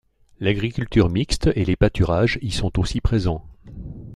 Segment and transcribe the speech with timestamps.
[0.39, 3.45] L'agriculture mixte et les pâturages y sont aussi présents.